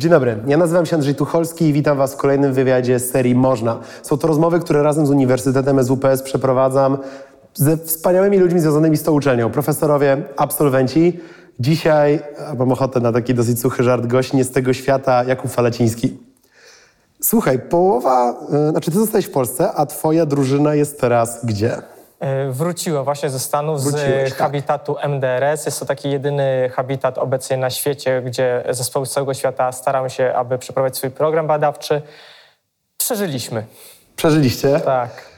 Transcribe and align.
Dzień 0.00 0.10
dobry, 0.10 0.38
ja 0.46 0.56
nazywam 0.56 0.86
się 0.86 0.96
Andrzej 0.96 1.14
Tucholski 1.14 1.64
i 1.64 1.72
witam 1.72 1.98
Was 1.98 2.14
w 2.14 2.16
kolejnym 2.16 2.52
wywiadzie 2.52 2.98
z 2.98 3.10
serii 3.10 3.34
Można. 3.34 3.78
Są 4.02 4.18
to 4.18 4.26
rozmowy, 4.26 4.60
które 4.60 4.82
razem 4.82 5.06
z 5.06 5.10
Uniwersytetem 5.10 5.84
SWPS 5.84 6.22
przeprowadzam 6.22 6.98
ze 7.54 7.76
wspaniałymi 7.76 8.38
ludźmi 8.38 8.60
związanymi 8.60 8.96
z 8.96 9.02
tą 9.02 9.12
uczelnią. 9.12 9.50
Profesorowie, 9.50 10.22
absolwenci. 10.36 11.20
Dzisiaj 11.58 12.22
mam 12.58 12.72
ochotę 12.72 13.00
na 13.00 13.12
taki 13.12 13.34
dosyć 13.34 13.60
suchy 13.60 13.82
żart, 13.82 14.06
gość 14.06 14.32
nie 14.32 14.44
z 14.44 14.50
tego 14.50 14.72
świata, 14.72 15.24
Jakub 15.24 15.50
Faleciński. 15.50 16.18
Słuchaj, 17.20 17.58
połowa, 17.58 18.34
y, 18.68 18.70
znaczy 18.70 18.90
ty 18.90 18.98
zostałeś 18.98 19.26
w 19.26 19.30
Polsce, 19.30 19.72
a 19.72 19.86
twoja 19.86 20.26
drużyna 20.26 20.74
jest 20.74 21.00
teraz 21.00 21.44
gdzie? 21.44 21.82
E, 22.20 22.50
Wróciłem 22.50 23.04
właśnie 23.04 23.30
ze 23.30 23.38
Stanów, 23.40 23.82
Wróciłeś, 23.82 24.26
z 24.26 24.28
tak. 24.28 24.38
habitatu 24.38 24.96
MDRS. 25.02 25.66
Jest 25.66 25.80
to 25.80 25.86
taki 25.86 26.10
jedyny 26.10 26.70
habitat 26.72 27.18
obecnie 27.18 27.56
na 27.56 27.70
świecie, 27.70 28.22
gdzie 28.26 28.64
zespoły 28.70 29.06
z 29.06 29.10
całego 29.10 29.34
świata 29.34 29.72
starają 29.72 30.08
się, 30.08 30.32
aby 30.34 30.58
przeprowadzić 30.58 30.98
swój 30.98 31.10
program 31.10 31.46
badawczy. 31.46 32.02
Przeżyliśmy, 32.98 33.64
Przeżyliście? 34.16 34.80
tak. 34.80 35.30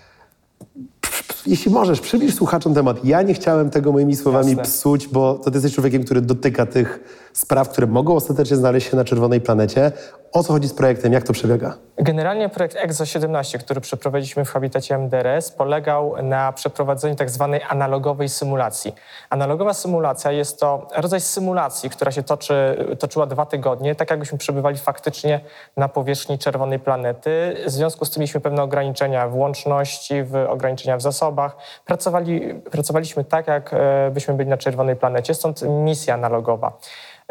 Jeśli 1.47 1.71
możesz, 1.73 2.01
przybliż 2.01 2.35
słuchaczom 2.35 2.75
temat. 2.75 3.05
Ja 3.05 3.23
nie 3.23 3.35
chciałem 3.35 3.71
tego 3.71 3.93
moimi 3.93 4.17
słowami 4.17 4.49
Jasne. 4.49 4.63
psuć, 4.65 5.09
bo 5.09 5.35
to 5.35 5.51
ty 5.51 5.57
jesteś 5.57 5.75
człowiekiem, 5.75 6.05
który 6.05 6.21
dotyka 6.21 6.67
tych 6.67 7.01
spraw, 7.33 7.69
które 7.69 7.87
mogą 7.87 8.17
ostatecznie 8.17 8.57
znaleźć 8.57 8.91
się 8.91 8.97
na 8.97 9.05
czerwonej 9.05 9.41
planecie. 9.41 9.93
O 10.33 10.43
co 10.43 10.53
chodzi 10.53 10.69
z 10.69 10.75
projektem? 10.75 11.13
Jak 11.13 11.25
to 11.25 11.33
przebiega? 11.33 11.75
Generalnie 11.99 12.49
projekt 12.49 12.77
EXO 12.77 13.07
17, 13.07 13.59
który 13.59 13.81
przeprowadziliśmy 13.81 14.45
w 14.45 14.51
habitacie 14.51 14.95
MDRS, 14.99 15.51
polegał 15.51 16.23
na 16.23 16.53
przeprowadzeniu 16.53 17.15
tak 17.15 17.31
zwanej 17.31 17.61
analogowej 17.69 18.29
symulacji. 18.29 18.95
Analogowa 19.31 19.75
symulacja 19.75 20.33
jest 20.33 20.61
to 20.61 20.89
rodzaj 20.97 21.21
symulacji, 21.21 21.91
która 21.91 22.13
się 22.13 22.23
toczy, 22.23 22.87
toczyła 22.99 23.27
dwa 23.27 23.47
tygodnie, 23.47 23.95
tak 23.95 24.11
jakbyśmy 24.11 24.39
przebywali 24.39 24.79
faktycznie 24.79 25.41
na 25.77 25.89
powierzchni 25.89 26.39
czerwonej 26.39 26.79
planety. 26.79 27.57
W 27.67 27.71
związku 27.71 28.05
z 28.05 28.11
tym 28.11 28.21
mieliśmy 28.21 28.41
pewne 28.41 28.63
ograniczenia 28.63 29.29
w 29.29 29.37
łączności, 29.37 30.23
w 30.23 30.37
ograniczenia 30.49 30.97
w 30.97 31.03
zasobach. 31.03 31.57
Pracowali, 31.87 32.55
pracowaliśmy 32.55 33.25
tak, 33.25 33.47
jak 33.47 33.75
e, 33.75 34.35
byli 34.35 34.51
na 34.51 34.57
czerwonej 34.57 34.97
planecie, 34.97 35.35
stąd 35.35 35.63
misja 35.63 36.15
analogowa. 36.15 36.79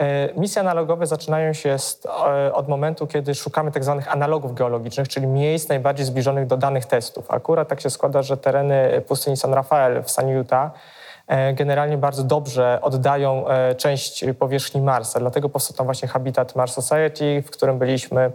E, 0.01 0.29
Misje 0.35 0.61
analogowe 0.61 1.07
zaczynają 1.07 1.53
się 1.53 1.75
e, 2.25 2.53
od 2.53 2.67
momentu, 2.67 3.07
kiedy 3.07 3.35
szukamy 3.35 3.71
tak 3.71 3.83
zwanych 3.83 4.11
analogów 4.11 4.53
geologicznych, 4.53 5.07
czyli 5.07 5.27
miejsc 5.27 5.69
najbardziej 5.69 6.05
zbliżonych 6.05 6.47
do 6.47 6.57
danych 6.57 6.85
testów. 6.85 7.31
Akurat 7.31 7.67
tak 7.67 7.81
się 7.81 7.89
składa, 7.89 8.21
że 8.21 8.37
tereny 8.37 9.01
pustyni 9.07 9.37
San 9.37 9.53
Rafael 9.53 10.03
w 10.03 10.11
stanie 10.11 10.33
Utah 10.33 10.71
e, 11.27 11.53
generalnie 11.53 11.97
bardzo 11.97 12.23
dobrze 12.23 12.79
oddają 12.81 13.45
część 13.77 14.25
powierzchni 14.39 14.81
Marsa. 14.81 15.19
Dlatego 15.19 15.49
powstał 15.49 15.77
tam 15.77 15.85
właśnie 15.85 16.07
habitat 16.07 16.55
Mars 16.55 16.73
Society, 16.73 17.43
w 17.47 17.51
którym 17.51 17.79
byliśmy 17.79 18.31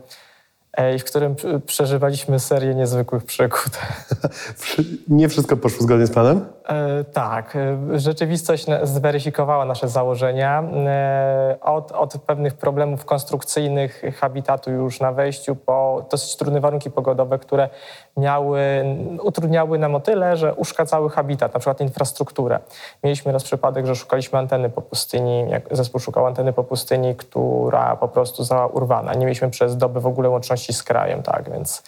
i 0.95 0.99
w 0.99 1.05
którym 1.05 1.37
przeżywaliśmy 1.67 2.41
serię 2.41 2.75
niezwykłych 2.75 3.25
przygód. 3.25 3.71
Nie 5.09 5.29
wszystko 5.29 5.57
poszło 5.57 5.83
zgodnie 5.83 6.07
z 6.07 6.11
planem? 6.11 6.47
E, 6.69 7.05
Tak, 7.05 7.57
e, 7.57 7.99
rzeczywistość 7.99 8.67
zweryfikowała 8.83 9.65
nasze 9.65 9.89
założenia. 9.89 10.63
E, 10.63 11.57
Od, 11.61 11.93
od 11.93 12.19
pewnych 12.27 12.55
problemów 12.55 13.05
konstrukcyjnych 13.05 14.03
habitatu 14.21 14.71
już 14.71 15.01
na 15.01 15.13
wejściu 15.13 15.57
po 15.57 16.07
dosyć 16.11 16.37
trudne 16.37 16.61
warunki 16.61 16.91
pogodowe, 16.91 17.39
które 17.39 17.69
miały, 18.17 18.85
utrudniały 19.23 19.79
nam 19.79 19.95
o 19.95 20.01
tyle, 20.01 20.37
że 20.37 20.55
uszkadzały 20.55 21.11
habitat, 21.11 21.55
na 21.55 21.61
przykład 21.61 21.81
infrastrukturę. 21.81 22.59
Mieliśmy 23.05 23.33
raz 23.33 23.45
przypadek, 23.45 23.87
że 23.87 23.97
szukaliśmy 23.97 24.39
anteny 24.39 24.71
po 24.71 24.83
pustyni, 24.83 25.51
jak 25.51 25.77
zespół 25.77 26.01
szukał 26.01 26.27
anteny 26.27 26.53
po 26.53 26.65
pustyni, 26.65 27.15
która 27.15 27.97
po 27.97 28.09
prostu 28.09 28.37
została 28.37 28.67
urwana. 28.67 29.15
Nie 29.15 29.27
mieliśmy 29.27 29.51
przez 29.51 29.77
doby 29.77 30.01
w 30.01 30.07
ogóle 30.07 30.29
łączności 30.29 30.66
z 30.73 30.83
krajem, 30.83 31.23
tak, 31.23 31.51
więc... 31.51 31.83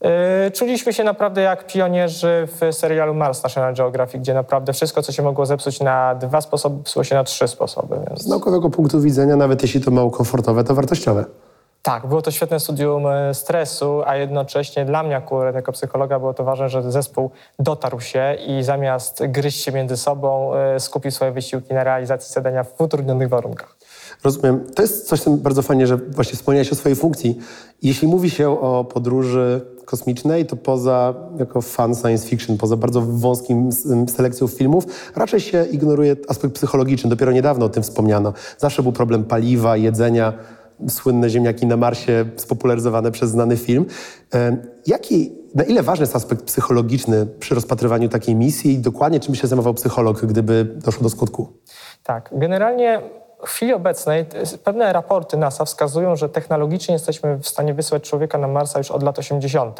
Yy, 0.00 0.10
Czuliśmy 0.50 0.92
się 0.92 1.04
naprawdę 1.04 1.42
jak 1.42 1.66
pionierzy 1.66 2.48
w 2.60 2.74
serialu 2.74 3.14
Mars 3.14 3.42
National 3.42 3.74
Geographic, 3.74 4.20
gdzie 4.20 4.34
naprawdę 4.34 4.72
wszystko, 4.72 5.02
co 5.02 5.12
się 5.12 5.22
mogło 5.22 5.46
zepsuć 5.46 5.80
na 5.80 6.14
dwa 6.14 6.40
sposoby, 6.40 6.84
psuło 6.84 7.04
się 7.04 7.14
na 7.14 7.24
trzy 7.24 7.48
sposoby. 7.48 7.96
Więc... 8.08 8.22
Z 8.22 8.26
naukowego 8.26 8.70
punktu 8.70 9.00
widzenia, 9.00 9.36
nawet 9.36 9.62
jeśli 9.62 9.80
to 9.80 9.90
mało 9.90 10.10
komfortowe, 10.10 10.64
to 10.64 10.74
wartościowe. 10.74 11.24
Tak, 11.88 12.06
było 12.06 12.22
to 12.22 12.30
świetne 12.30 12.60
studium 12.60 13.06
e, 13.06 13.34
stresu, 13.34 14.02
a 14.06 14.16
jednocześnie 14.16 14.84
dla 14.84 15.02
mnie 15.02 15.16
akurat 15.16 15.54
jako 15.54 15.72
psychologa 15.72 16.18
było 16.18 16.34
to 16.34 16.44
ważne, 16.44 16.68
że 16.68 16.92
zespół 16.92 17.30
dotarł 17.58 18.00
się 18.00 18.36
i 18.46 18.62
zamiast 18.62 19.22
gryźć 19.26 19.64
się 19.64 19.72
między 19.72 19.96
sobą, 19.96 20.54
e, 20.54 20.80
skupił 20.80 21.10
swoje 21.10 21.32
wysiłki 21.32 21.74
na 21.74 21.84
realizacji 21.84 22.32
zadania 22.32 22.64
w 22.64 22.80
utrudnionych 22.80 23.28
warunkach. 23.28 23.76
Rozumiem. 24.24 24.64
To 24.74 24.82
jest 24.82 25.08
coś, 25.08 25.20
co 25.20 25.30
bardzo 25.30 25.62
fajnie, 25.62 25.86
że 25.86 25.96
właśnie 25.96 26.36
wspomniałeś 26.36 26.72
o 26.72 26.74
swojej 26.74 26.96
funkcji. 26.96 27.38
Jeśli 27.82 28.08
mówi 28.08 28.30
się 28.30 28.60
o 28.60 28.84
podróży 28.84 29.60
kosmicznej, 29.84 30.46
to 30.46 30.56
poza, 30.56 31.14
jako 31.38 31.62
fan 31.62 31.94
science 31.94 32.28
fiction, 32.28 32.58
poza 32.58 32.76
bardzo 32.76 33.00
wąskim 33.00 33.72
selekcją 34.16 34.46
filmów, 34.46 34.84
raczej 35.16 35.40
się 35.40 35.64
ignoruje 35.64 36.16
aspekt 36.28 36.54
psychologiczny. 36.54 37.10
Dopiero 37.10 37.32
niedawno 37.32 37.66
o 37.66 37.68
tym 37.68 37.82
wspomniano. 37.82 38.32
Zawsze 38.58 38.82
był 38.82 38.92
problem 38.92 39.24
paliwa, 39.24 39.76
jedzenia, 39.76 40.32
słynne 40.88 41.30
ziemniaki 41.30 41.66
na 41.66 41.76
Marsie, 41.76 42.24
spopularyzowane 42.36 43.10
przez 43.10 43.30
znany 43.30 43.56
film. 43.56 43.86
Jaki, 44.86 45.32
na 45.54 45.64
ile 45.64 45.82
ważny 45.82 46.02
jest 46.02 46.16
aspekt 46.16 46.44
psychologiczny 46.44 47.26
przy 47.26 47.54
rozpatrywaniu 47.54 48.08
takiej 48.08 48.34
misji 48.34 48.72
i 48.72 48.78
dokładnie 48.78 49.20
czym 49.20 49.34
się 49.34 49.46
zajmował 49.46 49.74
psycholog, 49.74 50.26
gdyby 50.26 50.64
doszło 50.64 51.02
do 51.02 51.10
skutku? 51.10 51.52
Tak, 52.02 52.30
generalnie 52.32 53.00
w 53.46 53.50
chwili 53.50 53.72
obecnej 53.72 54.26
pewne 54.64 54.92
raporty 54.92 55.36
NASA 55.36 55.64
wskazują, 55.64 56.16
że 56.16 56.28
technologicznie 56.28 56.92
jesteśmy 56.92 57.38
w 57.38 57.48
stanie 57.48 57.74
wysłać 57.74 58.02
człowieka 58.02 58.38
na 58.38 58.48
Marsa 58.48 58.78
już 58.78 58.90
od 58.90 59.02
lat 59.02 59.18
80. 59.18 59.78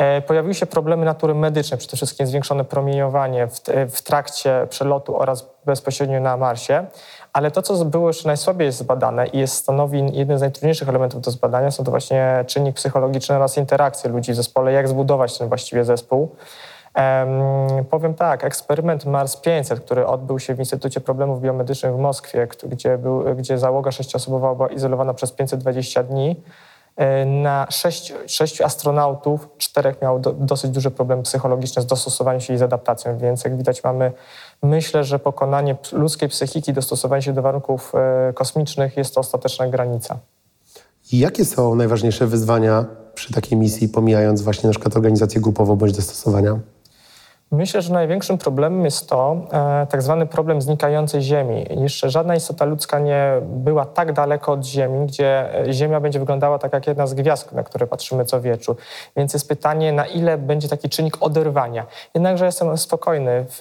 E, 0.00 0.20
Pojawiły 0.22 0.54
się 0.54 0.66
problemy 0.66 1.04
natury 1.04 1.34
medycznej, 1.34 1.78
przede 1.78 1.96
wszystkim 1.96 2.26
zwiększone 2.26 2.64
promieniowanie 2.64 3.46
w, 3.46 3.60
t- 3.60 3.86
w 3.86 4.02
trakcie 4.02 4.66
przelotu 4.70 5.18
oraz 5.18 5.50
bezpośrednio 5.66 6.20
na 6.20 6.36
Marsie. 6.36 6.86
Ale 7.32 7.50
to, 7.50 7.62
co 7.62 7.84
było 7.84 8.08
jeszcze 8.08 8.28
najsłabiej 8.28 8.72
zbadane 8.72 9.26
i 9.26 9.38
jest 9.38 9.54
stanowi 9.54 10.16
jeden 10.18 10.38
z 10.38 10.40
najtrudniejszych 10.40 10.88
elementów 10.88 11.20
do 11.20 11.30
zbadania, 11.30 11.70
są 11.70 11.84
to 11.84 11.90
właśnie 11.90 12.44
czynnik 12.46 12.76
psychologiczny 12.76 13.36
oraz 13.36 13.56
interakcje 13.56 14.10
ludzi 14.10 14.32
w 14.32 14.36
zespole, 14.36 14.72
jak 14.72 14.88
zbudować 14.88 15.38
ten 15.38 15.48
właściwie 15.48 15.84
zespół. 15.84 16.36
Em, 16.94 17.30
powiem 17.90 18.14
tak, 18.14 18.44
eksperyment 18.44 19.06
Mars 19.06 19.36
500, 19.36 19.80
który 19.80 20.06
odbył 20.06 20.38
się 20.38 20.54
w 20.54 20.58
Instytucie 20.58 21.00
Problemów 21.00 21.40
Biomedycznych 21.40 21.94
w 21.94 21.98
Moskwie, 21.98 22.48
gdzie, 22.68 22.98
był, 22.98 23.24
gdzie 23.34 23.58
załoga 23.58 23.90
sześcioosobowa 23.92 24.54
była 24.54 24.68
izolowana 24.68 25.14
przez 25.14 25.32
520 25.32 26.02
dni, 26.02 26.30
e, 26.30 26.40
na 27.26 27.66
sześć, 27.70 28.12
sześciu 28.26 28.64
astronautów, 28.64 29.48
czterech 29.58 30.02
miało 30.02 30.18
do, 30.18 30.32
dosyć 30.32 30.70
duże 30.70 30.90
problemy 30.90 31.22
psychologiczne 31.22 31.82
z 31.82 31.86
dostosowaniem 31.86 32.40
się 32.40 32.54
i 32.54 32.58
z 32.58 32.62
adaptacją, 32.62 33.18
więc 33.18 33.44
jak 33.44 33.56
widać 33.56 33.84
mamy, 33.84 34.12
myślę, 34.62 35.04
że 35.04 35.18
pokonanie 35.18 35.76
ludzkiej 35.92 36.28
psychiki, 36.28 36.72
dostosowanie 36.72 37.22
się 37.22 37.32
do 37.32 37.42
warunków 37.42 37.92
e, 37.94 38.32
kosmicznych 38.32 38.96
jest 38.96 39.14
to 39.14 39.20
ostateczna 39.20 39.68
granica. 39.68 40.18
I 41.12 41.18
Jakie 41.18 41.44
są 41.44 41.74
najważniejsze 41.74 42.26
wyzwania 42.26 42.84
przy 43.14 43.32
takiej 43.32 43.58
misji, 43.58 43.88
pomijając 43.88 44.42
właśnie 44.42 44.66
na 44.66 44.70
przykład 44.70 44.96
organizację 44.96 45.40
grupową 45.40 45.76
bądź 45.76 45.96
dostosowania? 45.96 46.58
Myślę, 47.52 47.82
że 47.82 47.92
największym 47.92 48.38
problemem 48.38 48.84
jest 48.84 49.08
to 49.08 49.36
e, 49.52 49.86
tak 49.86 50.02
zwany 50.02 50.26
problem 50.26 50.62
znikającej 50.62 51.22
Ziemi. 51.22 51.66
Jeszcze 51.70 52.10
żadna 52.10 52.34
istota 52.36 52.64
ludzka 52.64 52.98
nie 52.98 53.32
była 53.42 53.84
tak 53.84 54.12
daleko 54.12 54.52
od 54.52 54.64
Ziemi, 54.64 55.06
gdzie 55.06 55.54
e, 55.66 55.72
Ziemia 55.72 56.00
będzie 56.00 56.18
wyglądała 56.18 56.58
tak 56.58 56.72
jak 56.72 56.86
jedna 56.86 57.06
z 57.06 57.14
gwiazd, 57.14 57.52
na 57.52 57.62
które 57.62 57.86
patrzymy 57.86 58.24
co 58.24 58.40
wieczu. 58.40 58.76
Więc 59.16 59.32
jest 59.32 59.48
pytanie, 59.48 59.92
na 59.92 60.06
ile 60.06 60.38
będzie 60.38 60.68
taki 60.68 60.88
czynnik 60.88 61.16
oderwania. 61.20 61.86
Jednakże 62.14 62.46
jestem 62.46 62.78
spokojny 62.78 63.44
w, 63.48 63.60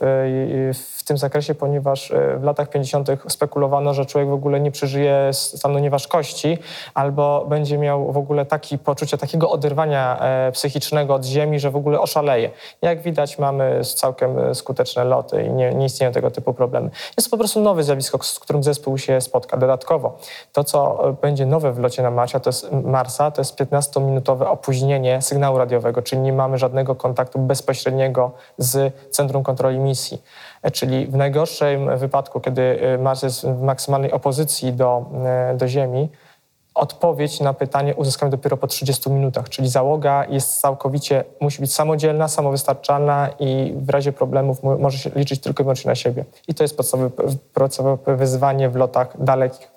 w 0.97 1.03
tym 1.03 1.17
zakresie, 1.17 1.55
ponieważ 1.55 2.11
e, 2.11 2.37
w 2.37 2.43
latach 2.43 2.69
50. 2.69 3.09
spekulowano, 3.27 3.93
że 3.93 4.05
człowiek 4.05 4.29
w 4.29 4.33
ogóle 4.33 4.59
nie 4.59 4.71
przeżyje 4.71 5.29
stanu 5.33 5.79
nieważkości 5.79 6.57
albo 6.93 7.45
będzie 7.45 7.77
miał 7.77 8.11
w 8.11 8.17
ogóle 8.17 8.45
takie 8.45 8.77
poczucie 8.77 9.17
takiego 9.17 9.49
oderwania 9.49 10.19
e, 10.19 10.51
psychicznego 10.51 11.13
od 11.13 11.25
Ziemi, 11.25 11.59
że 11.59 11.71
w 11.71 11.75
ogóle 11.75 11.99
oszaleje. 11.99 12.49
Jak 12.81 13.01
widać, 13.01 13.39
mamy 13.39 13.78
całkiem 13.83 14.39
e, 14.39 14.55
skuteczne 14.55 15.03
loty 15.03 15.43
i 15.43 15.49
nie, 15.49 15.73
nie 15.73 15.85
istnieją 15.85 16.11
tego 16.11 16.31
typu 16.31 16.53
problemy. 16.53 16.89
Jest 17.17 17.29
to 17.29 17.31
po 17.31 17.37
prostu 17.37 17.61
nowe 17.61 17.83
zjawisko, 17.83 18.23
z 18.23 18.39
którym 18.39 18.63
zespół 18.63 18.97
się 18.97 19.21
spotka. 19.21 19.57
Dodatkowo 19.57 20.17
to, 20.53 20.63
co 20.63 21.09
e, 21.09 21.13
będzie 21.13 21.45
nowe 21.45 21.73
w 21.73 21.79
locie 21.79 22.03
na 22.03 22.11
Marsa, 22.11 22.39
to 22.39 22.49
jest, 22.49 22.71
Marsa, 22.71 23.31
to 23.31 23.41
jest 23.41 23.59
15-minutowe 23.59 24.47
opóźnienie 24.47 25.21
sygnału 25.21 25.57
radiowego, 25.57 26.01
czyli 26.01 26.21
nie 26.21 26.33
mamy 26.33 26.57
żadnego 26.57 26.95
kontaktu 26.95 27.39
bezpośredniego 27.39 28.31
z 28.57 28.93
Centrum 29.11 29.43
Kontroli 29.43 29.79
Misji. 29.79 30.21
E, 30.61 30.71
Czyli 30.71 31.07
w 31.07 31.15
najgorszym 31.15 31.97
wypadku, 31.97 32.39
kiedy 32.39 32.79
Mars 32.99 33.23
jest 33.23 33.45
w 33.45 33.61
maksymalnej 33.61 34.11
opozycji 34.11 34.73
do, 34.73 35.05
do 35.55 35.67
Ziemi, 35.67 36.09
odpowiedź 36.79 37.39
na 37.39 37.53
pytanie 37.53 37.95
uzyskamy 37.95 38.29
dopiero 38.31 38.57
po 38.57 38.67
30 38.67 39.09
minutach, 39.09 39.49
czyli 39.49 39.69
załoga 39.69 40.25
jest 40.29 40.61
całkowicie, 40.61 41.23
musi 41.41 41.61
być 41.61 41.73
samodzielna, 41.73 42.27
samowystarczalna 42.27 43.29
i 43.39 43.73
w 43.77 43.89
razie 43.89 44.11
problemów 44.11 44.63
mo- 44.63 44.77
może 44.77 44.97
się 44.97 45.09
liczyć 45.15 45.41
tylko 45.41 45.63
i 45.63 45.65
wyłącznie 45.65 45.89
na 45.89 45.95
siebie. 45.95 46.25
I 46.47 46.53
to 46.53 46.63
jest 46.63 46.77
podstawowe 47.53 48.15
wyzwanie 48.17 48.69
w 48.69 48.75
lotach 48.75 49.23
dalekich. 49.23 49.71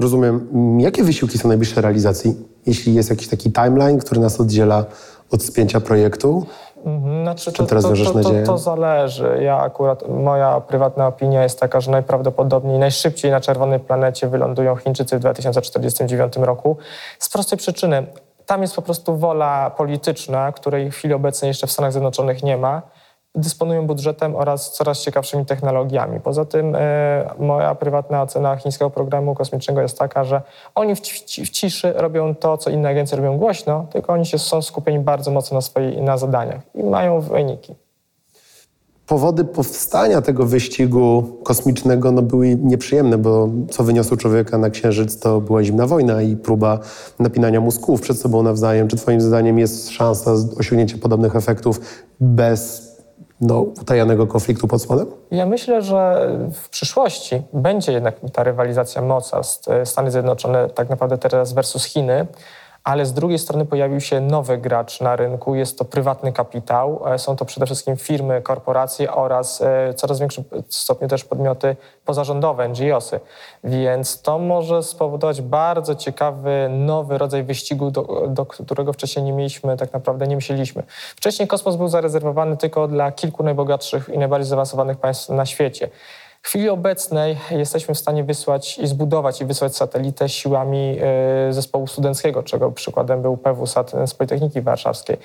Rozumiem. 0.00 0.48
Jakie 0.80 1.04
wysiłki 1.04 1.38
są 1.38 1.48
najbliższe 1.48 1.80
realizacji? 1.80 2.34
Jeśli 2.66 2.94
jest 2.94 3.10
jakiś 3.10 3.28
taki 3.28 3.52
timeline, 3.52 3.98
który 3.98 4.20
nas 4.20 4.40
oddziela 4.40 4.84
od 5.30 5.42
spięcia 5.42 5.80
projektu? 5.80 6.46
Mhm, 6.86 7.22
znaczy, 7.22 7.52
to, 7.52 7.66
teraz 7.66 7.84
to, 7.84 7.94
to, 7.94 8.12
to, 8.12 8.30
to, 8.46 8.58
zależy. 8.58 9.38
Ja 9.42 9.58
akurat, 9.58 10.08
moja 10.08 10.60
prywatna 10.60 11.06
opinia 11.06 11.42
jest 11.42 11.60
taka, 11.60 11.80
że 11.80 11.90
najprawdopodobniej 11.90 12.78
najszybciej 12.78 13.30
na 13.30 13.40
czerwonej 13.40 13.80
planecie 13.80 14.28
wylądują 14.28 14.76
Chińczycy 14.76 15.16
w 15.16 15.20
2049 15.20 16.36
roku. 16.36 16.76
Z 17.18 17.28
prostej 17.28 17.58
przyczyny. 17.58 18.06
Tam 18.46 18.62
jest 18.62 18.76
po 18.76 18.82
prostu 18.82 19.16
wola 19.16 19.70
polityczna, 19.70 20.52
której 20.52 20.90
w 20.90 20.94
chwili 20.94 21.14
obecnej 21.14 21.48
jeszcze 21.48 21.66
w 21.66 21.72
Stanach 21.72 21.92
Zjednoczonych 21.92 22.42
nie 22.42 22.56
ma 22.56 22.82
dysponują 23.36 23.86
budżetem 23.86 24.36
oraz 24.36 24.72
coraz 24.72 25.00
ciekawszymi 25.00 25.46
technologiami. 25.46 26.20
Poza 26.20 26.44
tym 26.44 26.74
e, 26.74 27.30
moja 27.38 27.74
prywatna 27.74 28.22
ocena 28.22 28.56
chińskiego 28.56 28.90
programu 28.90 29.34
kosmicznego 29.34 29.80
jest 29.82 29.98
taka, 29.98 30.24
że 30.24 30.42
oni 30.74 30.96
w, 30.96 31.00
w, 31.00 31.50
ciszy 31.50 31.92
robią 31.92 32.34
to, 32.34 32.58
co 32.58 32.70
inne 32.70 32.88
agencje 32.88 33.16
robią 33.16 33.38
głośno, 33.38 33.86
tylko 33.92 34.12
oni 34.12 34.26
się 34.26 34.38
są 34.38 34.62
skupieni 34.62 34.98
bardzo 34.98 35.30
mocno 35.30 35.54
na 35.54 35.60
swoich 35.60 36.02
na 36.02 36.18
zadaniach 36.18 36.60
i 36.74 36.82
mają 36.82 37.20
wyniki. 37.20 37.74
Powody 39.06 39.44
powstania 39.44 40.22
tego 40.22 40.46
wyścigu 40.46 41.24
kosmicznego 41.42 42.12
no, 42.12 42.22
były 42.22 42.56
nieprzyjemne, 42.62 43.18
bo 43.18 43.48
co 43.70 43.84
wyniosło 43.84 44.16
człowieka 44.16 44.58
na 44.58 44.70
Księżyc, 44.70 45.18
to 45.18 45.40
była 45.40 45.64
zimna 45.64 45.86
wojna 45.86 46.22
i 46.22 46.36
próba 46.36 46.78
napinania 47.18 47.60
mózgów 47.60 48.00
przed 48.00 48.18
sobą 48.18 48.42
nawzajem. 48.42 48.88
Czy 48.88 48.96
Twoim 48.96 49.20
zdaniem 49.20 49.58
jest 49.58 49.90
szansa 49.90 50.32
osiągnięcia 50.58 50.98
podobnych 50.98 51.36
efektów 51.36 51.80
bez 52.20 52.85
no, 53.40 53.60
utajonego 53.60 54.26
konfliktu 54.26 54.68
pod 54.68 54.82
spodem? 54.82 55.06
Ja 55.30 55.46
myślę, 55.46 55.82
że 55.82 56.28
w 56.52 56.68
przyszłości 56.68 57.42
będzie 57.52 57.92
jednak 57.92 58.14
ta 58.32 58.42
rywalizacja 58.42 59.02
mocarstw. 59.02 59.68
Stany 59.84 60.10
Zjednoczone 60.10 60.70
tak 60.70 60.88
naprawdę 60.88 61.18
teraz 61.18 61.52
versus 61.52 61.84
Chiny 61.84 62.26
ale 62.86 63.06
z 63.06 63.12
drugiej 63.12 63.38
strony 63.38 63.64
pojawił 63.64 64.00
się 64.00 64.20
nowy 64.20 64.58
gracz 64.58 65.00
na 65.00 65.16
rynku, 65.16 65.54
jest 65.54 65.78
to 65.78 65.84
prywatny 65.84 66.32
kapitał, 66.32 67.02
e, 67.06 67.18
są 67.18 67.36
to 67.36 67.44
przede 67.44 67.66
wszystkim 67.66 67.96
firmy, 67.96 68.42
korporacje 68.42 69.12
oraz 69.12 69.60
e, 69.60 69.94
coraz 69.94 70.20
większym 70.20 70.44
stopniu 70.68 71.08
też 71.08 71.24
podmioty 71.24 71.76
pozarządowe, 72.04 72.68
NGOsy. 72.68 73.20
Więc 73.64 74.22
to 74.22 74.38
może 74.38 74.82
spowodować 74.82 75.42
bardzo 75.42 75.94
ciekawy, 75.94 76.68
nowy 76.70 77.18
rodzaj 77.18 77.42
wyścigu, 77.44 77.90
do, 77.90 78.26
do 78.28 78.46
którego 78.46 78.92
wcześniej 78.92 79.24
nie 79.24 79.32
mieliśmy, 79.32 79.76
tak 79.76 79.92
naprawdę 79.92 80.26
nie 80.26 80.36
myśleliśmy. 80.36 80.82
Wcześniej 81.16 81.48
kosmos 81.48 81.76
był 81.76 81.88
zarezerwowany 81.88 82.56
tylko 82.56 82.88
dla 82.88 83.12
kilku 83.12 83.42
najbogatszych 83.42 84.08
i 84.08 84.18
najbardziej 84.18 84.48
zaawansowanych 84.48 84.98
państw 84.98 85.28
na 85.28 85.46
świecie. 85.46 85.88
W 86.46 86.48
chwili 86.48 86.68
obecnej 86.68 87.38
jesteśmy 87.50 87.94
w 87.94 87.98
stanie 87.98 88.24
wysłać 88.24 88.78
i 88.78 88.86
zbudować 88.86 89.40
i 89.40 89.44
wysłać 89.44 89.76
satelitę 89.76 90.28
siłami 90.28 90.98
e, 91.00 91.52
zespołu 91.52 91.86
studenckiego, 91.86 92.42
czego 92.42 92.72
przykładem 92.72 93.22
był 93.22 93.36
PWSAT 93.36 93.92
z 94.06 94.14
Politechniki 94.14 94.60
Warszawskiej. 94.60 95.16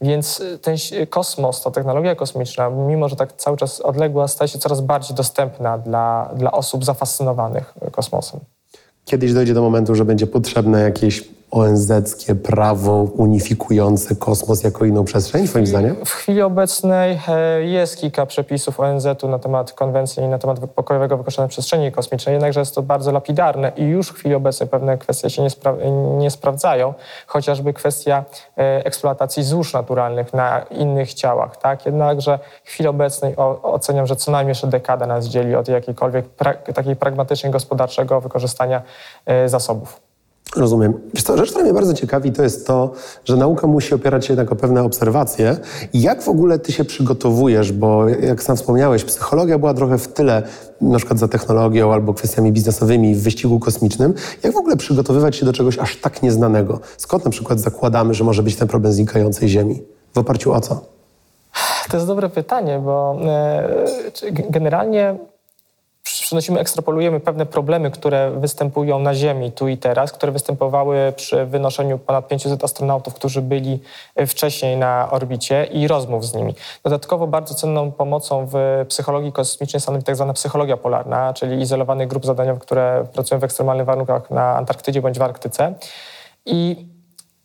Więc 0.00 0.40
e, 0.40 0.58
ten 0.58 0.76
kosmos, 1.10 1.62
ta 1.62 1.70
technologia 1.70 2.14
kosmiczna, 2.14 2.70
mimo 2.70 3.08
że 3.08 3.16
tak 3.16 3.32
cały 3.32 3.56
czas 3.56 3.80
odległa, 3.80 4.28
staje 4.28 4.48
się 4.48 4.58
coraz 4.58 4.80
bardziej 4.80 5.16
dostępna 5.16 5.78
dla, 5.78 6.30
dla 6.36 6.52
osób 6.52 6.84
zafascynowanych 6.84 7.74
kosmosem. 7.92 8.40
Kiedyś 9.04 9.32
dojdzie 9.32 9.54
do 9.54 9.62
momentu, 9.62 9.94
że 9.94 10.04
będzie 10.04 10.26
potrzebne 10.26 10.80
jakieś 10.80 11.24
ONZ-kie 11.50 12.34
prawo 12.34 13.02
unifikujące 13.02 14.16
kosmos 14.16 14.64
jako 14.64 14.84
inną 14.84 15.04
przestrzeń, 15.04 15.46
twoim 15.46 15.66
zdaniem? 15.66 15.96
W 16.04 16.10
chwili 16.10 16.42
obecnej 16.42 17.20
e, 17.28 17.62
jest 17.62 17.96
kilka 17.96 18.26
przepisów 18.26 18.80
ONZ-u 18.80 19.28
na 19.28 19.38
temat 19.38 19.72
konwencji 19.72 20.22
i 20.22 20.28
na 20.28 20.38
temat 20.38 20.60
pokojowego 20.60 21.16
wykorzystania 21.16 21.48
przestrzeni 21.48 21.92
kosmicznej, 21.92 22.32
jednakże 22.32 22.60
jest 22.60 22.74
to 22.74 22.82
bardzo 22.82 23.12
lapidarne 23.12 23.72
i 23.76 23.84
już 23.84 24.08
w 24.08 24.14
chwili 24.14 24.34
obecnej 24.34 24.68
pewne 24.68 24.98
kwestie 24.98 25.30
się 25.30 25.42
nie, 25.42 25.50
spra 25.50 25.74
nie 26.18 26.30
sprawdzają, 26.30 26.94
chociażby 27.26 27.72
kwestia 27.72 28.24
e, 28.58 28.84
eksploatacji 28.84 29.42
złóż 29.42 29.72
naturalnych 29.72 30.34
na 30.34 30.60
innych 30.62 31.14
ciałach. 31.14 31.56
Tak? 31.56 31.86
Jednakże 31.86 32.38
w 32.64 32.68
chwili 32.68 32.88
obecnej 32.88 33.34
oceniam, 33.62 34.06
że 34.06 34.16
co 34.16 34.30
najmniej 34.30 34.50
jeszcze 34.50 34.66
dekada 34.66 35.06
nas 35.06 35.26
dzieli 35.26 35.54
od 35.54 35.68
jakiejkolwiek 35.68 36.28
pra 36.28 36.54
takiej 36.54 36.96
pragmatycznie 36.96 37.50
gospodarczego 37.50 38.20
wykorzystania 38.20 38.82
e, 39.26 39.48
zasobów. 39.48 40.09
Rozumiem. 40.56 41.00
Wiesz 41.14 41.22
co, 41.22 41.36
rzecz, 41.36 41.50
która 41.50 41.64
mnie 41.64 41.74
bardzo 41.74 41.94
ciekawi, 41.94 42.32
to 42.32 42.42
jest 42.42 42.66
to, 42.66 42.92
że 43.24 43.36
nauka 43.36 43.66
musi 43.66 43.94
opierać 43.94 44.26
się 44.26 44.32
jednak 44.32 44.52
o 44.52 44.56
pewne 44.56 44.82
obserwacje. 44.82 45.56
Jak 45.94 46.22
w 46.22 46.28
ogóle 46.28 46.58
ty 46.58 46.72
się 46.72 46.84
przygotowujesz? 46.84 47.72
Bo 47.72 48.08
jak 48.08 48.42
sam 48.42 48.56
wspomniałeś, 48.56 49.04
psychologia 49.04 49.58
była 49.58 49.74
trochę 49.74 49.98
w 49.98 50.08
tyle, 50.08 50.42
na 50.80 50.98
przykład 50.98 51.18
za 51.18 51.28
technologią 51.28 51.92
albo 51.92 52.14
kwestiami 52.14 52.52
biznesowymi 52.52 53.14
w 53.14 53.22
wyścigu 53.22 53.60
kosmicznym. 53.60 54.14
Jak 54.42 54.52
w 54.52 54.56
ogóle 54.56 54.76
przygotowywać 54.76 55.36
się 55.36 55.46
do 55.46 55.52
czegoś 55.52 55.78
aż 55.78 55.96
tak 55.96 56.22
nieznanego? 56.22 56.80
Skąd 56.96 57.24
na 57.24 57.30
przykład 57.30 57.60
zakładamy, 57.60 58.14
że 58.14 58.24
może 58.24 58.42
być 58.42 58.56
ten 58.56 58.68
problem 58.68 58.92
znikającej 58.92 59.48
Ziemi? 59.48 59.82
W 60.14 60.18
oparciu 60.18 60.52
o 60.52 60.60
co? 60.60 60.80
To 61.90 61.96
jest 61.96 62.06
dobre 62.06 62.28
pytanie, 62.28 62.80
bo 62.84 63.16
e, 63.24 63.86
generalnie 64.50 65.16
przenosimy, 66.30 66.60
ekstrapolujemy 66.60 67.20
pewne 67.20 67.46
problemy, 67.46 67.90
które 67.90 68.30
występują 68.30 68.98
na 68.98 69.14
Ziemi 69.14 69.52
tu 69.52 69.68
i 69.68 69.76
teraz, 69.76 70.12
które 70.12 70.32
występowały 70.32 71.12
przy 71.16 71.46
wynoszeniu 71.46 71.98
ponad 71.98 72.28
500 72.28 72.64
astronautów, 72.64 73.14
którzy 73.14 73.42
byli 73.42 73.80
e, 74.16 74.26
wcześniej 74.26 74.76
na 74.76 75.10
orbicie 75.10 75.64
i 75.64 75.88
rozmów 75.88 76.26
z 76.26 76.34
nimi. 76.34 76.54
Dodatkowo 76.84 77.26
bardzo 77.26 77.54
cenną 77.54 77.92
pomocą 77.92 78.46
w 78.46 78.84
psychologii 78.88 79.32
kosmicznej 79.32 79.80
stanowi 79.80 80.04
tak 80.04 80.16
zwana 80.16 80.32
psychologia 80.32 80.76
polarna, 80.76 81.32
czyli 81.32 81.62
izolowanych 81.62 82.08
grup 82.08 82.26
zadaniowych, 82.26 82.62
które 82.62 83.06
pracują 83.12 83.40
w 83.40 83.44
ekstremalnych 83.44 83.86
warunkach 83.86 84.30
na 84.30 84.56
Antarktydzie 84.56 85.02
bądź 85.02 85.18
w 85.18 85.22
Arktyce. 85.22 85.74
I 86.46 86.86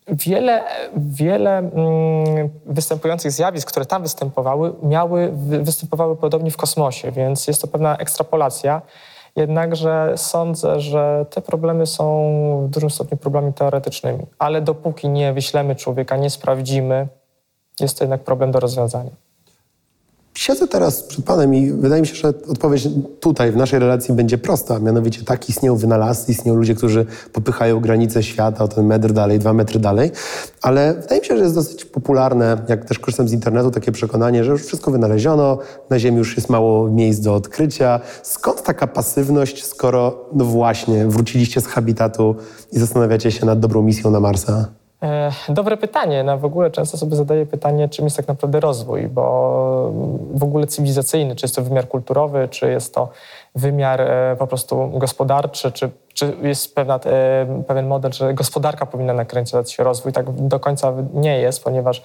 wiele, 0.08 0.64
wiele 0.96 1.58
mm, 1.58 2.50
występujących 2.66 3.32
zjawisk, 3.32 3.68
które 3.68 3.86
tam 3.86 4.02
występowały, 4.02 4.74
miały, 4.82 5.32
występowały 5.62 6.16
podobnie 6.16 6.50
w 6.50 6.56
kosmosie, 6.56 7.12
więc 7.12 7.46
jest 7.46 7.62
to 7.62 7.68
pewna 7.68 7.96
ekstrapolacja. 7.96 8.82
Jednakże 9.36 10.12
sądzę, 10.16 10.80
że 10.80 11.26
te 11.30 11.40
problemy 11.40 11.86
są 11.86 12.06
w 12.66 12.70
dużym 12.70 12.90
stopniu 12.90 13.16
problemami 13.16 13.52
teoretycznymi, 13.52 14.26
ale 14.38 14.60
dopóki 14.60 15.08
nie 15.08 15.32
wyślemy 15.32 15.76
człowieka, 15.76 16.16
nie 16.16 16.30
sprawdzimy, 16.30 17.08
jest 17.80 17.98
to 17.98 18.04
jednak 18.04 18.24
problem 18.24 18.50
do 18.50 18.60
rozwiązania. 18.60 19.25
Siedzę 20.36 20.68
teraz 20.68 21.02
przed 21.02 21.24
Panem 21.24 21.54
i 21.54 21.72
wydaje 21.72 22.00
mi 22.00 22.06
się, 22.08 22.14
że 22.14 22.28
odpowiedź 22.28 22.88
tutaj 23.20 23.52
w 23.52 23.56
naszej 23.56 23.78
relacji 23.78 24.14
będzie 24.14 24.38
prosta. 24.38 24.78
Mianowicie 24.78 25.24
tak, 25.24 25.48
istnieją 25.48 25.76
wynalazcy, 25.76 26.32
istnieją 26.32 26.56
ludzie, 26.56 26.74
którzy 26.74 27.06
popychają 27.32 27.80
granice 27.80 28.22
świata 28.22 28.64
o 28.64 28.68
ten 28.68 28.86
metr 28.86 29.12
dalej, 29.12 29.38
dwa 29.38 29.52
metry 29.52 29.80
dalej, 29.80 30.10
ale 30.62 30.94
wydaje 30.94 31.20
mi 31.20 31.26
się, 31.26 31.36
że 31.36 31.42
jest 31.42 31.54
dosyć 31.54 31.84
popularne, 31.84 32.64
jak 32.68 32.84
też 32.84 32.98
korzystam 32.98 33.28
z 33.28 33.32
internetu, 33.32 33.70
takie 33.70 33.92
przekonanie, 33.92 34.44
że 34.44 34.52
już 34.52 34.64
wszystko 34.64 34.90
wynaleziono, 34.90 35.58
na 35.90 35.98
Ziemi 35.98 36.18
już 36.18 36.36
jest 36.36 36.50
mało 36.50 36.90
miejsc 36.90 37.20
do 37.20 37.34
odkrycia. 37.34 38.00
Skąd 38.22 38.62
taka 38.62 38.86
pasywność, 38.86 39.64
skoro 39.64 40.28
no 40.32 40.44
właśnie 40.44 41.06
wróciliście 41.06 41.60
z 41.60 41.66
habitatu 41.66 42.36
i 42.72 42.78
zastanawiacie 42.78 43.30
się 43.30 43.46
nad 43.46 43.60
dobrą 43.60 43.82
misją 43.82 44.10
na 44.10 44.20
Marsa? 44.20 44.68
E, 45.02 45.32
dobre 45.48 45.76
pytanie. 45.76 46.24
No 46.24 46.38
w 46.38 46.44
ogóle 46.44 46.70
często 46.70 46.98
sobie 46.98 47.16
zadaję 47.16 47.46
pytanie, 47.46 47.88
czym 47.88 48.04
jest 48.04 48.16
tak 48.16 48.28
naprawdę 48.28 48.60
rozwój, 48.60 49.08
bo 49.08 49.92
w 50.34 50.42
ogóle 50.42 50.66
cywilizacyjny, 50.66 51.36
czy 51.36 51.44
jest 51.44 51.56
to 51.56 51.62
wymiar 51.62 51.88
kulturowy, 51.88 52.48
czy 52.48 52.70
jest 52.70 52.94
to 52.94 53.08
wymiar 53.54 54.00
e, 54.00 54.36
po 54.38 54.46
prostu 54.46 54.90
gospodarczy, 54.94 55.72
czy, 55.72 55.90
czy 56.14 56.32
jest 56.42 56.74
pewna, 56.74 57.00
e, 57.06 57.62
pewien 57.66 57.86
model, 57.86 58.12
że 58.12 58.34
gospodarka 58.34 58.86
powinna 58.86 59.12
nakręcać 59.12 59.72
się 59.72 59.84
rozwój. 59.84 60.12
Tak 60.12 60.30
do 60.30 60.60
końca 60.60 60.92
nie 61.14 61.40
jest, 61.40 61.64
ponieważ 61.64 62.02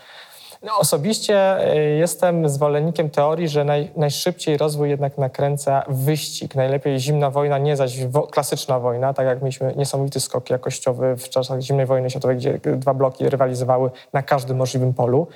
no, 0.64 0.78
osobiście 0.78 1.36
e, 1.38 1.80
jestem 1.80 2.50
zwolennikiem 2.50 3.10
teorii, 3.10 3.48
że 3.48 3.64
naj, 3.64 3.92
najszybciej 3.96 4.58
rozwój 4.58 4.90
jednak 4.90 5.18
nakręca 5.18 5.84
wyścig. 5.88 6.56
Najlepiej 6.56 7.00
zimna 7.00 7.30
wojna, 7.30 7.58
nie 7.58 7.76
zaś 7.76 8.06
wo, 8.06 8.22
klasyczna 8.22 8.80
wojna, 8.80 9.14
tak 9.14 9.26
jak 9.26 9.42
mieliśmy 9.42 9.74
niesamowity 9.76 10.20
skok 10.20 10.50
jakościowy 10.50 11.18
w 11.18 11.30
czasach 11.30 11.62
zimnej 11.62 11.86
wojny 11.86 12.10
światowej, 12.10 12.38
gdzie 12.38 12.60
dwa 12.78 12.94
bloki 12.94 13.30
rywalizowały 13.30 13.92
na 14.14 14.24
każdym 14.24 14.58
możliwym 14.58 14.94
polu. 14.94 15.28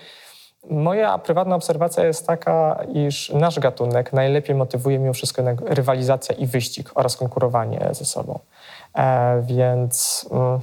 Moja 0.70 1.18
prywatna 1.18 1.56
obserwacja 1.56 2.06
jest 2.06 2.28
taka, 2.28 2.84
iż 2.94 3.30
nasz 3.30 3.60
gatunek 3.60 4.14
najlepiej 4.14 4.56
motywuje 4.56 5.00
mimo 5.00 5.14
wszystko 5.14 5.44
rywalizacja 5.66 6.36
i 6.36 6.48
wyścig 6.48 6.92
oraz 6.96 7.18
konkurowanie 7.18 7.88
ze 7.92 8.06
sobą. 8.06 8.40
E, 8.98 9.42
więc... 9.42 10.26
Mm, 10.32 10.60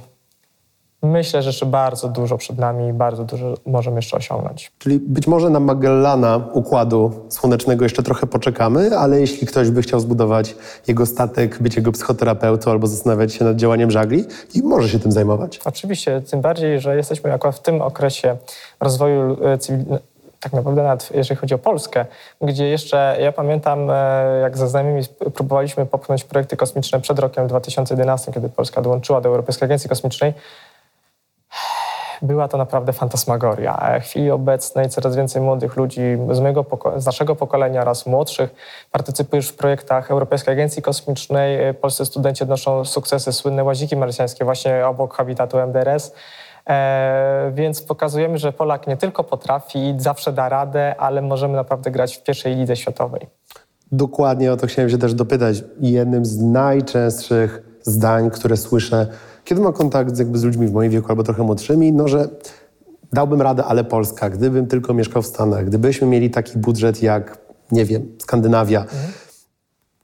Myślę, 1.03 1.41
że 1.41 1.49
jeszcze 1.49 1.65
bardzo 1.65 2.09
dużo 2.09 2.37
przed 2.37 2.57
nami 2.57 2.87
i 2.87 2.93
bardzo 2.93 3.23
dużo 3.23 3.53
możemy 3.65 3.95
jeszcze 3.95 4.17
osiągnąć. 4.17 4.71
Czyli 4.79 4.99
być 4.99 5.27
może 5.27 5.49
na 5.49 5.59
Magellana 5.59 6.49
układu 6.53 7.11
słonecznego 7.29 7.85
jeszcze 7.85 8.03
trochę 8.03 8.27
poczekamy, 8.27 8.97
ale 8.97 9.19
jeśli 9.19 9.47
ktoś 9.47 9.69
by 9.69 9.81
chciał 9.81 9.99
zbudować 9.99 10.55
jego 10.87 11.05
statek, 11.05 11.61
być 11.61 11.75
jego 11.75 11.91
psychoterapeutą 11.91 12.71
albo 12.71 12.87
zastanawiać 12.87 13.33
się 13.33 13.45
nad 13.45 13.55
działaniem 13.55 13.91
żagli, 13.91 14.25
i 14.55 14.63
może 14.63 14.89
się 14.89 14.99
tym 14.99 15.11
zajmować. 15.11 15.59
Oczywiście, 15.65 16.21
tym 16.21 16.41
bardziej, 16.41 16.79
że 16.79 16.95
jesteśmy 16.95 17.33
akurat 17.33 17.55
w 17.55 17.61
tym 17.61 17.81
okresie 17.81 18.37
rozwoju 18.79 19.37
e, 19.45 19.57
cywilizacji 19.57 20.13
tak 20.43 20.53
naprawdę 20.53 20.83
nawet 20.83 21.09
jeżeli 21.15 21.39
chodzi 21.39 21.53
o 21.53 21.57
Polskę, 21.57 22.05
gdzie 22.41 22.67
jeszcze, 22.67 23.17
ja 23.19 23.31
pamiętam, 23.31 23.89
e, 23.89 23.93
jak 24.41 24.57
ze 24.57 24.67
znajomymi 24.67 25.03
próbowaliśmy 25.33 25.85
popchnąć 25.85 26.23
projekty 26.23 26.57
kosmiczne 26.57 27.01
przed 27.01 27.19
rokiem 27.19 27.47
2011, 27.47 28.31
kiedy 28.33 28.49
Polska 28.49 28.81
dołączyła 28.81 29.21
do 29.21 29.29
Europejskiej 29.29 29.65
Agencji 29.65 29.89
Kosmicznej, 29.89 30.33
była 32.23 32.47
to 32.47 32.57
naprawdę 32.57 32.93
fantasmagoria. 32.93 33.99
W 34.01 34.03
chwili 34.03 34.31
obecnej 34.31 34.89
coraz 34.89 35.15
więcej 35.15 35.41
młodych 35.41 35.75
ludzi 35.77 36.01
z, 36.31 36.39
mojego 36.39 36.65
z 36.97 37.05
naszego 37.05 37.35
pokolenia 37.35 37.81
oraz 37.81 38.05
młodszych 38.05 38.55
partycypuje 38.91 39.41
w 39.41 39.55
projektach 39.55 40.11
Europejskiej 40.11 40.53
Agencji 40.53 40.81
Kosmicznej. 40.81 41.73
Polscy 41.73 42.05
studenci 42.05 42.43
odnoszą 42.43 42.85
sukcesy, 42.85 43.33
słynne 43.33 43.63
łaziki 43.63 43.95
marsjańskie 43.97 44.45
właśnie 44.45 44.87
obok 44.87 45.13
habitatu 45.13 45.57
MDRS. 45.57 46.13
E, 46.69 47.51
więc 47.55 47.81
pokazujemy, 47.81 48.37
że 48.37 48.53
Polak 48.53 48.87
nie 48.87 48.97
tylko 48.97 49.23
potrafi 49.23 49.79
i 49.79 49.95
zawsze 49.97 50.33
da 50.33 50.49
radę, 50.49 50.95
ale 50.97 51.21
możemy 51.21 51.55
naprawdę 51.55 51.91
grać 51.91 52.17
w 52.17 52.23
pierwszej 52.23 52.55
lidze 52.55 52.75
światowej. 52.75 53.27
Dokładnie 53.91 54.53
o 54.53 54.57
to 54.57 54.67
chciałem 54.67 54.89
się 54.89 54.97
też 54.97 55.13
dopytać. 55.13 55.63
Jednym 55.79 56.25
z 56.25 56.41
najczęstszych 56.41 57.63
zdań, 57.81 58.31
które 58.31 58.57
słyszę, 58.57 59.07
kiedy 59.43 59.61
mam 59.61 59.73
kontakt 59.73 60.19
jakby 60.19 60.37
z 60.37 60.43
ludźmi 60.43 60.67
w 60.67 60.73
moim 60.73 60.91
wieku 60.91 61.09
albo 61.09 61.23
trochę 61.23 61.43
młodszymi, 61.43 61.93
no 61.93 62.07
że 62.07 62.29
dałbym 63.13 63.41
radę, 63.41 63.65
ale 63.65 63.83
Polska, 63.83 64.29
gdybym 64.29 64.67
tylko 64.67 64.93
mieszkał 64.93 65.21
w 65.21 65.27
Stanach, 65.27 65.65
gdybyśmy 65.65 66.07
mieli 66.07 66.29
taki 66.29 66.57
budżet 66.57 67.03
jak, 67.03 67.37
nie 67.71 67.85
wiem, 67.85 68.17
Skandynawia. 68.21 68.81
Mhm. 68.81 69.13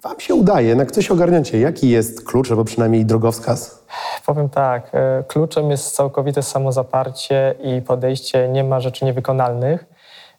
Wam 0.04 0.20
się 0.20 0.36
udaje, 0.36 0.76
na 0.76 0.86
coś 0.86 1.12
ogarniacie. 1.12 1.60
Jaki 1.60 1.90
jest 1.90 2.26
klucz, 2.26 2.52
albo 2.52 2.64
przynajmniej 2.64 3.06
drogowskaz? 3.06 3.86
Powiem 4.26 4.50
tak, 4.50 4.90
e, 4.94 5.24
kluczem 5.28 5.72
jest 5.72 5.96
całkowite 5.96 6.44
samozaparcie 6.44 7.56
i 7.64 7.82
podejście 7.82 8.50
nie 8.50 8.64
ma 8.64 8.80
rzeczy 8.80 9.06
niewykonalnych. 9.06 9.86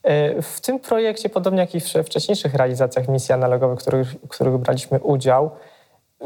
E, 0.02 0.42
w 0.42 0.60
tym 0.60 0.80
projekcie, 0.80 1.28
podobnie 1.28 1.60
jak 1.60 1.74
i 1.74 1.80
w 1.80 1.84
wcześniejszych 1.84 2.54
realizacjach 2.54 3.08
misji 3.08 3.32
analogowych, 3.32 3.78
w 3.78 3.82
których, 3.82 4.08
w 4.12 4.28
których 4.28 4.58
braliśmy 4.58 5.00
udział, 5.00 5.50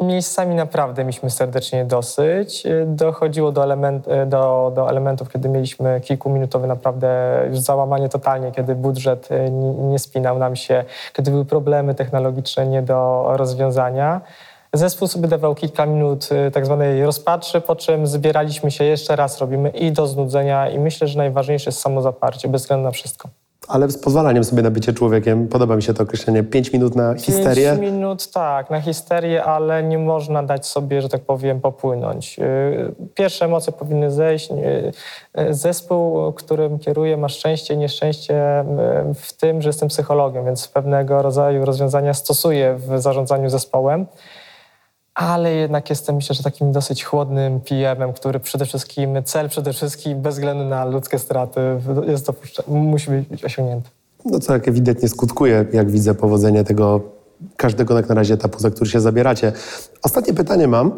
Miejscami 0.03 0.55
naprawdę 0.55 1.05
mieliśmy 1.05 1.31
serdecznie 1.31 1.85
dosyć. 1.85 2.63
Dochodziło 2.87 3.53
do, 3.53 3.63
element, 3.63 4.07
do, 4.27 4.73
do 4.75 4.91
elementów, 4.91 5.33
kiedy 5.33 5.49
mieliśmy 5.49 6.01
kilkuminutowe 6.01 6.67
naprawdę 6.67 7.41
już 7.49 7.59
załamanie 7.59 8.09
totalnie, 8.09 8.53
kiedy 8.53 8.75
budżet 8.75 9.29
nie, 9.51 9.71
nie 9.71 9.99
spinał 9.99 10.39
nam 10.39 10.57
się, 10.57 10.85
kiedy 11.13 11.31
były 11.31 11.45
problemy 11.45 11.95
technologiczne 11.95 12.67
nie 12.67 12.83
do 12.83 13.25
rozwiązania. 13.37 14.21
Zespół 14.73 15.09
sobie 15.09 15.29
dawał 15.29 15.55
kilka 15.55 15.87
minut 15.87 16.29
y, 16.49 16.51
tak 16.51 16.67
zwanej 16.67 17.05
rozpatrzy, 17.05 17.61
po 17.61 17.77
czym 17.77 18.07
zbieraliśmy 18.07 18.71
się 18.71 18.85
jeszcze 18.85 19.17
raz, 19.17 19.39
robimy 19.39 19.69
i 19.71 19.93
do 19.93 20.07
znudzenia 20.07 20.69
i 20.71 20.79
myślę, 20.79 21.09
że 21.09 21.19
najważniejsze 21.19 21.71
jest 21.71 21.81
samozaparcie, 21.81 22.49
bez 22.49 22.63
względu 22.63 22.85
na 22.85 22.91
wszystko 22.91 23.29
ale 23.69 23.91
z 23.91 23.99
pozwalaniem 23.99 24.45
sobie 24.45 24.63
na 24.63 24.71
bycie 24.71 24.93
człowiekiem. 24.93 25.49
Podoba 25.49 25.77
mi 25.77 25.83
się 25.83 25.95
to 25.95 26.03
określenie. 26.03 26.43
Pięć 26.43 26.73
minut 26.73 26.97
na 26.97 27.15
histerię. 27.15 27.71
Pięć 27.71 27.81
minut, 27.81 28.31
tak, 28.33 28.71
na 28.71 28.81
histerię, 28.81 29.45
ale 29.45 29.83
nie 29.83 29.99
można 29.99 30.43
dać 30.43 30.67
sobie, 30.67 31.03
że 31.03 31.09
tak 31.09 31.21
powiem, 31.21 31.61
popłynąć. 31.61 32.39
Y, 32.39 32.95
pierwsze 33.15 33.45
emocje 33.45 33.73
powinny 33.73 34.11
zejść. 34.11 34.51
Y, 34.51 34.55
y, 35.41 35.55
zespół, 35.55 36.33
którym 36.33 36.79
kieruję, 36.79 37.17
ma 37.17 37.29
szczęście 37.29 37.75
i 37.75 37.77
nieszczęście 37.77 38.65
w 39.15 39.33
tym, 39.33 39.63
że 39.63 39.69
jestem 39.69 39.89
psychologiem, 39.89 40.45
więc 40.45 40.69
pewnego 40.69 41.23
rodzaju 41.23 41.65
rozwiązania 41.65 42.15
stosuję 42.15 42.77
w 42.79 43.01
zarządzaniu 43.01 43.49
zespołem 43.49 44.07
ale 45.15 45.55
jednak 45.55 45.91
jestem, 45.91 46.17
myślę, 46.17 46.35
że 46.35 46.43
takim 46.43 46.73
dosyć 46.73 47.05
chłodnym 47.05 47.61
PM-em, 47.61 48.13
który 48.13 48.41
przede 48.41 48.67
wszystkim, 48.67 49.23
cel 49.25 49.49
przede 49.49 49.73
wszystkim, 49.73 50.23
bez 50.23 50.35
względu 50.35 50.65
na 50.65 50.85
ludzkie 50.85 51.19
straty, 51.19 51.61
jest 52.07 52.31
musi 52.69 53.11
być 53.11 53.45
osiągnięty. 53.45 53.91
No 54.25 54.41
co 54.41 54.53
jak 54.53 54.69
ewidentnie 54.69 55.09
skutkuje, 55.09 55.65
jak 55.73 55.91
widzę 55.91 56.15
powodzenie 56.15 56.65
tego 56.65 57.01
każdego 57.57 57.97
jak 57.97 58.09
na 58.09 58.15
razie 58.15 58.35
etapu, 58.35 58.59
za 58.59 58.71
który 58.71 58.91
się 58.91 59.01
zabieracie. 59.01 59.53
Ostatnie 60.03 60.35
pytanie 60.35 60.69
mam. 60.69 60.93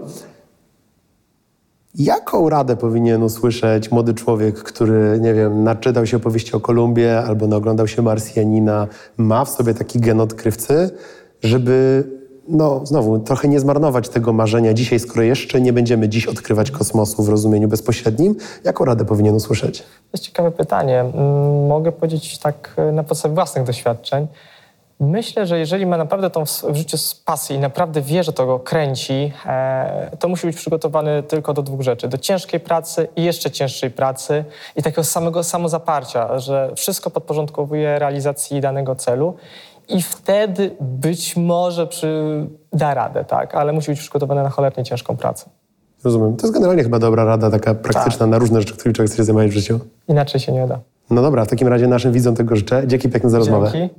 Jaką 1.94 2.48
radę 2.48 2.76
powinien 2.76 3.22
usłyszeć 3.22 3.90
młody 3.90 4.14
człowiek, 4.14 4.58
który, 4.58 5.18
nie 5.20 5.34
wiem, 5.34 5.64
naczytał 5.64 6.06
się 6.06 6.16
opowieści 6.16 6.52
o 6.52 6.60
Kolumbii 6.60 7.08
albo 7.08 7.46
naoglądał 7.46 7.88
się 7.88 8.02
Marsjanina, 8.02 8.86
ma 9.16 9.44
w 9.44 9.50
sobie 9.50 9.74
taki 9.74 10.00
gen 10.00 10.20
odkrywcy, 10.20 10.90
żeby 11.42 12.04
no 12.48 12.80
znowu, 12.86 13.18
trochę 13.18 13.48
nie 13.48 13.60
zmarnować 13.60 14.08
tego 14.08 14.32
marzenia 14.32 14.74
dzisiaj, 14.74 14.98
skoro 14.98 15.22
jeszcze 15.22 15.60
nie 15.60 15.72
będziemy 15.72 16.08
dziś 16.08 16.26
odkrywać 16.26 16.70
kosmosu 16.70 17.22
w 17.22 17.28
rozumieniu 17.28 17.68
bezpośrednim. 17.68 18.36
Jaką 18.64 18.84
radę 18.84 19.04
powinien 19.04 19.34
usłyszeć? 19.34 19.78
To 19.78 19.86
jest 20.12 20.24
ciekawe 20.24 20.50
pytanie. 20.50 21.00
Mm, 21.00 21.66
mogę 21.66 21.92
powiedzieć 21.92 22.38
tak 22.38 22.74
e, 22.76 22.92
na 22.92 23.02
podstawie 23.02 23.34
własnych 23.34 23.64
doświadczeń. 23.64 24.26
Myślę, 25.00 25.46
że 25.46 25.58
jeżeli 25.58 25.86
ma 25.86 25.96
naprawdę 25.96 26.30
tą 26.30 26.44
w 26.44 26.76
życiu 26.76 26.96
pasję 27.24 27.56
i 27.56 27.58
naprawdę 27.58 28.00
wie, 28.00 28.24
że 28.24 28.32
to 28.32 28.46
go 28.46 28.58
kręci, 28.58 29.32
e, 29.46 30.16
to 30.18 30.28
musi 30.28 30.46
być 30.46 30.56
przygotowany 30.56 31.22
tylko 31.22 31.54
do 31.54 31.62
dwóch 31.62 31.80
rzeczy. 31.80 32.08
Do 32.08 32.18
ciężkiej 32.18 32.60
pracy 32.60 33.08
i 33.16 33.24
jeszcze 33.24 33.50
cięższej 33.50 33.90
pracy 33.90 34.44
i 34.76 34.82
takiego 34.82 35.04
samego 35.04 35.44
samozaparcia, 35.44 36.38
że 36.38 36.72
wszystko 36.76 37.10
podporządkowuje 37.10 37.98
realizacji 37.98 38.60
danego 38.60 38.94
celu 38.94 39.34
i 39.88 40.02
wtedy 40.02 40.76
być 40.80 41.36
może 41.36 41.86
przy... 41.86 42.46
da 42.72 42.94
radę, 42.94 43.24
tak? 43.24 43.54
Ale 43.54 43.72
musi 43.72 43.90
być 43.90 44.00
przygotowane 44.00 44.42
na 44.42 44.50
cholernie 44.50 44.84
ciężką 44.84 45.16
pracę. 45.16 45.50
Rozumiem. 46.04 46.36
To 46.36 46.46
jest 46.46 46.54
generalnie 46.54 46.82
chyba 46.82 46.98
dobra 46.98 47.24
rada, 47.24 47.50
taka 47.50 47.74
praktyczna 47.74 48.18
tak. 48.18 48.28
na 48.28 48.38
różne 48.38 48.60
rzeczy, 48.60 48.74
którymi 48.74 48.94
człowiek 48.94 49.10
chce 49.10 49.16
się 49.16 49.24
zajmować 49.24 49.50
w 49.50 49.52
życiu. 49.52 49.80
Inaczej 50.08 50.40
się 50.40 50.52
nie 50.52 50.66
da. 50.66 50.80
No 51.10 51.22
dobra, 51.22 51.44
w 51.44 51.48
takim 51.48 51.68
razie 51.68 51.88
naszym 51.88 52.12
widzom 52.12 52.34
tego 52.34 52.56
życzę. 52.56 52.82
Dzięki 52.86 53.08
piękne 53.08 53.30
za 53.30 53.38
rozmowę. 53.38 53.70
Dzięki. 53.72 53.94